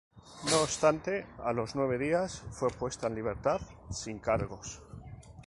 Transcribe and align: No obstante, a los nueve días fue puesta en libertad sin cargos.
No 0.49 0.63
obstante, 0.63 1.27
a 1.43 1.53
los 1.53 1.75
nueve 1.75 1.99
días 1.99 2.41
fue 2.49 2.69
puesta 2.71 3.05
en 3.05 3.13
libertad 3.13 3.61
sin 3.91 4.17
cargos. 4.17 4.81